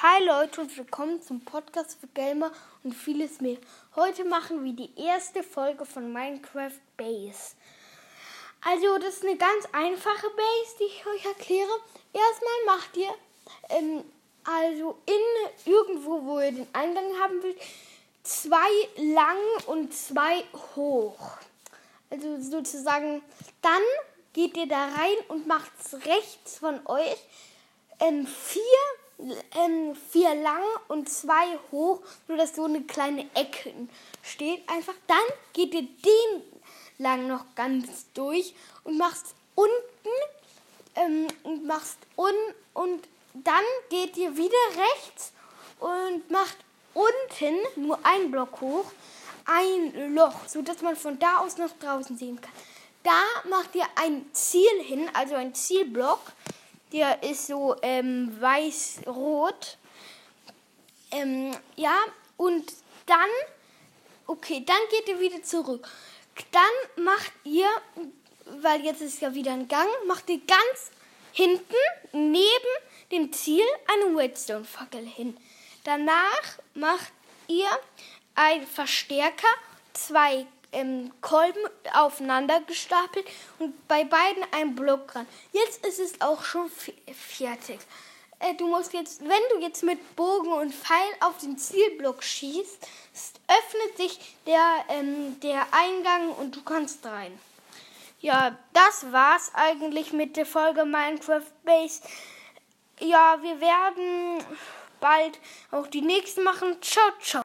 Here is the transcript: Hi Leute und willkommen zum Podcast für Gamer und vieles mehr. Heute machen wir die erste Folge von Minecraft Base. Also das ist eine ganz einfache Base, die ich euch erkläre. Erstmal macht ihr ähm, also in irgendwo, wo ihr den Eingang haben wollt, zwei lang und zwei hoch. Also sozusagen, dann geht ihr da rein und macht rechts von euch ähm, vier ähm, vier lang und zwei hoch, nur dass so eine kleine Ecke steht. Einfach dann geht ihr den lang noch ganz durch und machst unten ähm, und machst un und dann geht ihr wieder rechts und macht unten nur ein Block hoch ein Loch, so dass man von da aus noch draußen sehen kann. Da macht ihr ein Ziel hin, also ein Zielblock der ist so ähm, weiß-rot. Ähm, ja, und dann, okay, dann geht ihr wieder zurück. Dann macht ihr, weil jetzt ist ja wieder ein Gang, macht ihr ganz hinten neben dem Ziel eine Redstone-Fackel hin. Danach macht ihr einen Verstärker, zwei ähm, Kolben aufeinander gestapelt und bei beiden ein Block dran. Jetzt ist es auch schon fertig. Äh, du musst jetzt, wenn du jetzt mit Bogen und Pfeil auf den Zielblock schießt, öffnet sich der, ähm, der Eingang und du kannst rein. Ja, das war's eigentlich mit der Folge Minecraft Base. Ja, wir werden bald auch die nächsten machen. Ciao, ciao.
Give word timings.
Hi 0.00 0.24
Leute 0.24 0.60
und 0.60 0.76
willkommen 0.76 1.20
zum 1.22 1.40
Podcast 1.40 1.98
für 2.00 2.06
Gamer 2.06 2.52
und 2.84 2.94
vieles 2.94 3.40
mehr. 3.40 3.56
Heute 3.96 4.24
machen 4.24 4.62
wir 4.62 4.72
die 4.72 4.92
erste 4.96 5.42
Folge 5.42 5.84
von 5.84 6.12
Minecraft 6.12 6.78
Base. 6.96 7.56
Also 8.64 8.96
das 8.98 9.14
ist 9.14 9.24
eine 9.24 9.36
ganz 9.36 9.66
einfache 9.72 10.30
Base, 10.36 10.76
die 10.78 10.84
ich 10.84 11.04
euch 11.04 11.24
erkläre. 11.24 11.68
Erstmal 12.12 12.76
macht 12.76 12.96
ihr 12.96 13.12
ähm, 13.70 14.04
also 14.44 14.98
in 15.04 15.72
irgendwo, 15.72 16.24
wo 16.24 16.38
ihr 16.38 16.52
den 16.52 16.68
Eingang 16.74 17.18
haben 17.20 17.42
wollt, 17.42 17.60
zwei 18.22 18.70
lang 18.98 19.38
und 19.66 19.92
zwei 19.92 20.44
hoch. 20.76 21.38
Also 22.08 22.40
sozusagen, 22.40 23.20
dann 23.62 23.82
geht 24.32 24.56
ihr 24.56 24.68
da 24.68 24.90
rein 24.90 25.16
und 25.26 25.48
macht 25.48 25.72
rechts 26.04 26.58
von 26.58 26.86
euch 26.86 27.18
ähm, 27.98 28.28
vier 28.28 28.62
ähm, 29.18 29.96
vier 30.10 30.34
lang 30.34 30.62
und 30.88 31.08
zwei 31.08 31.58
hoch, 31.70 32.00
nur 32.26 32.36
dass 32.36 32.56
so 32.56 32.64
eine 32.64 32.82
kleine 32.82 33.26
Ecke 33.34 33.72
steht. 34.22 34.68
Einfach 34.68 34.94
dann 35.06 35.18
geht 35.52 35.74
ihr 35.74 35.82
den 35.82 36.42
lang 36.98 37.28
noch 37.28 37.44
ganz 37.54 38.06
durch 38.14 38.54
und 38.84 38.98
machst 38.98 39.34
unten 39.54 39.72
ähm, 40.96 41.26
und 41.42 41.66
machst 41.66 41.98
un 42.16 42.34
und 42.74 43.08
dann 43.34 43.64
geht 43.90 44.16
ihr 44.16 44.36
wieder 44.36 44.54
rechts 44.76 45.32
und 45.80 46.30
macht 46.30 46.56
unten 46.94 47.86
nur 47.86 47.98
ein 48.04 48.30
Block 48.30 48.60
hoch 48.60 48.86
ein 49.48 50.14
Loch, 50.14 50.46
so 50.46 50.62
dass 50.62 50.82
man 50.82 50.94
von 50.94 51.18
da 51.18 51.38
aus 51.38 51.56
noch 51.56 51.70
draußen 51.80 52.16
sehen 52.16 52.40
kann. 52.40 52.52
Da 53.02 53.48
macht 53.48 53.74
ihr 53.74 53.86
ein 53.96 54.26
Ziel 54.32 54.82
hin, 54.82 55.08
also 55.14 55.34
ein 55.34 55.54
Zielblock 55.54 56.20
der 56.92 57.22
ist 57.22 57.46
so 57.46 57.76
ähm, 57.82 58.36
weiß-rot. 58.40 59.78
Ähm, 61.10 61.56
ja, 61.76 61.96
und 62.36 62.72
dann, 63.06 63.30
okay, 64.26 64.62
dann 64.64 64.76
geht 64.90 65.08
ihr 65.08 65.20
wieder 65.20 65.42
zurück. 65.42 65.88
Dann 66.52 67.04
macht 67.04 67.32
ihr, 67.44 67.68
weil 68.60 68.84
jetzt 68.84 69.00
ist 69.00 69.20
ja 69.20 69.34
wieder 69.34 69.52
ein 69.52 69.68
Gang, 69.68 69.88
macht 70.06 70.28
ihr 70.30 70.40
ganz 70.40 70.90
hinten 71.32 71.74
neben 72.12 72.42
dem 73.10 73.32
Ziel 73.32 73.64
eine 73.86 74.16
Redstone-Fackel 74.16 75.04
hin. 75.04 75.36
Danach 75.84 76.58
macht 76.74 77.12
ihr 77.48 77.68
einen 78.34 78.66
Verstärker, 78.66 79.48
zwei 79.94 80.46
ähm, 80.72 81.12
Kolben 81.20 81.60
aufeinander 81.94 82.60
gestapelt 82.60 83.26
und 83.58 83.88
bei 83.88 84.04
beiden 84.04 84.44
ein 84.52 84.74
Block 84.74 85.08
dran. 85.08 85.26
Jetzt 85.52 85.84
ist 85.86 85.98
es 85.98 86.20
auch 86.20 86.42
schon 86.42 86.70
fertig. 87.12 87.80
Äh, 88.40 88.54
du 88.54 88.66
musst 88.68 88.92
jetzt, 88.92 89.20
wenn 89.20 89.42
du 89.52 89.60
jetzt 89.60 89.82
mit 89.82 90.16
Bogen 90.16 90.52
und 90.52 90.74
Pfeil 90.74 91.08
auf 91.20 91.38
den 91.38 91.58
Zielblock 91.58 92.22
schießt, 92.22 92.88
öffnet 93.48 93.96
sich 93.96 94.36
der, 94.46 94.84
ähm, 94.88 95.40
der 95.40 95.66
Eingang 95.72 96.30
und 96.32 96.54
du 96.54 96.62
kannst 96.62 97.04
rein. 97.04 97.38
Ja, 98.20 98.56
das 98.72 99.12
war's 99.12 99.52
eigentlich 99.54 100.12
mit 100.12 100.36
der 100.36 100.46
Folge 100.46 100.84
Minecraft 100.84 101.52
Base. 101.64 102.02
Ja, 103.00 103.38
wir 103.42 103.60
werden 103.60 104.44
bald 105.00 105.38
auch 105.70 105.86
die 105.86 106.02
nächsten 106.02 106.42
machen. 106.42 106.76
Ciao, 106.82 107.12
ciao. 107.20 107.36